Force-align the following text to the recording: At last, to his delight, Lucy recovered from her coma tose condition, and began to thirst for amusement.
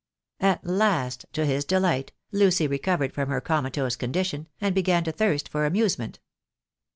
At 0.39 0.65
last, 0.65 1.27
to 1.33 1.45
his 1.45 1.63
delight, 1.63 2.11
Lucy 2.31 2.65
recovered 2.65 3.13
from 3.13 3.29
her 3.29 3.39
coma 3.39 3.69
tose 3.69 3.95
condition, 3.95 4.47
and 4.59 4.73
began 4.73 5.03
to 5.03 5.11
thirst 5.11 5.47
for 5.47 5.67
amusement. 5.67 6.17